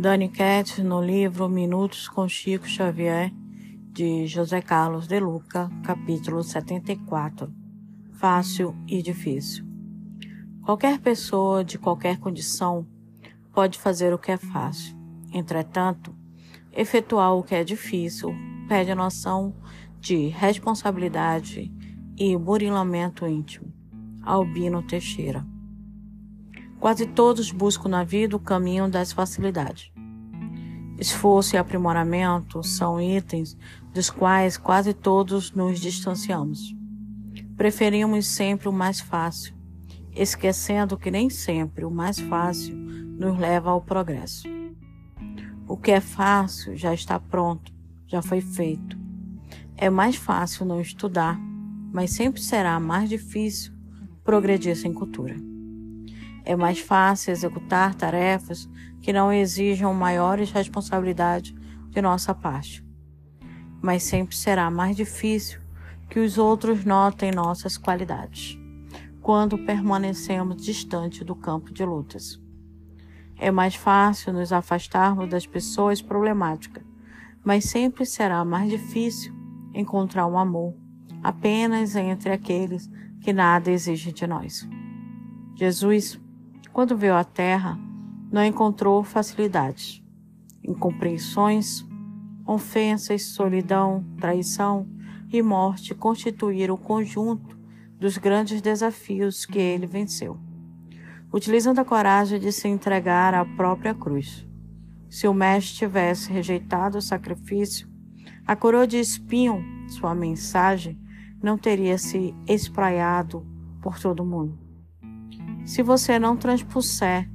[0.00, 3.32] Dani Ketz, no livro Minutos com Chico Xavier,
[3.90, 7.52] de José Carlos de Luca, capítulo 74.
[8.12, 9.66] Fácil e difícil.
[10.62, 12.86] Qualquer pessoa de qualquer condição
[13.52, 14.96] pode fazer o que é fácil.
[15.32, 16.14] Entretanto,
[16.72, 18.32] efetuar o que é difícil
[18.68, 19.52] pede a noção
[19.98, 21.72] de responsabilidade
[22.16, 23.66] e burilamento íntimo.
[24.22, 25.44] Albino Teixeira.
[26.80, 29.90] Quase todos buscam na vida o caminho das facilidades.
[30.96, 33.56] Esforço e aprimoramento são itens
[33.92, 36.74] dos quais quase todos nos distanciamos.
[37.56, 39.54] Preferimos sempre o mais fácil,
[40.12, 44.48] esquecendo que nem sempre o mais fácil nos leva ao progresso.
[45.66, 47.72] O que é fácil já está pronto,
[48.06, 48.96] já foi feito.
[49.76, 51.38] É mais fácil não estudar,
[51.92, 53.72] mas sempre será mais difícil
[54.22, 55.57] progredir sem cultura.
[56.48, 58.66] É mais fácil executar tarefas
[59.02, 61.54] que não exijam maiores responsabilidades
[61.90, 62.82] de nossa parte.
[63.82, 65.60] Mas sempre será mais difícil
[66.08, 68.58] que os outros notem nossas qualidades,
[69.20, 72.40] quando permanecemos distante do campo de lutas.
[73.36, 76.82] É mais fácil nos afastarmos das pessoas problemáticas,
[77.44, 79.34] mas sempre será mais difícil
[79.74, 80.74] encontrar um amor
[81.22, 84.66] apenas entre aqueles que nada exigem de nós.
[85.54, 86.18] Jesus
[86.78, 87.76] quando veio à Terra,
[88.30, 90.00] não encontrou facilidades,
[90.62, 91.84] incompreensões,
[92.46, 94.88] ofensas, solidão, traição
[95.28, 97.58] e morte constituíram o conjunto
[97.98, 100.38] dos grandes desafios que ele venceu,
[101.32, 104.46] utilizando a coragem de se entregar à própria cruz.
[105.10, 107.88] Se o Mestre tivesse rejeitado o sacrifício,
[108.46, 110.96] a coroa de espinho, sua mensagem,
[111.42, 113.44] não teria se espraiado
[113.82, 114.67] por todo o mundo.
[115.68, 117.30] Se você não transpuser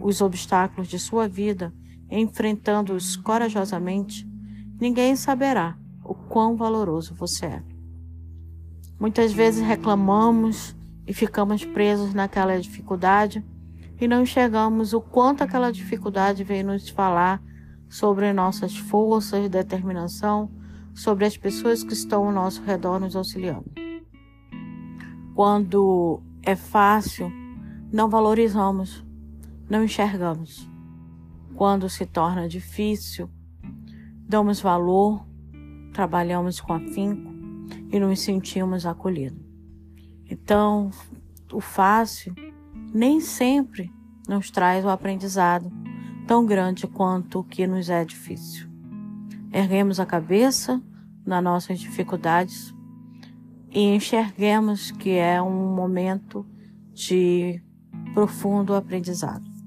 [0.00, 1.72] os obstáculos de sua vida,
[2.10, 4.28] enfrentando-os corajosamente,
[4.80, 7.62] ninguém saberá o quão valoroso você é.
[8.98, 10.74] Muitas vezes reclamamos
[11.06, 13.44] e ficamos presos naquela dificuldade
[14.00, 17.40] e não enxergamos o quanto aquela dificuldade veio nos falar
[17.88, 20.50] sobre nossas forças, determinação,
[20.92, 23.70] sobre as pessoas que estão ao nosso redor nos auxiliando.
[25.32, 27.30] Quando é fácil
[27.92, 29.04] não valorizamos,
[29.68, 30.68] não enxergamos.
[31.54, 33.28] Quando se torna difícil,
[34.28, 35.26] damos valor,
[35.92, 37.32] trabalhamos com afinco
[37.90, 39.42] e nos sentimos acolhidos.
[40.30, 40.90] Então,
[41.52, 42.34] o fácil
[42.92, 43.90] nem sempre
[44.28, 45.72] nos traz o aprendizado
[46.26, 48.68] tão grande quanto o que nos é difícil.
[49.50, 50.82] Erguemos a cabeça
[51.24, 52.74] nas nossas dificuldades
[53.70, 56.46] e enxerguemos que é um momento
[56.92, 57.62] de
[58.18, 59.57] profundo aprendizado.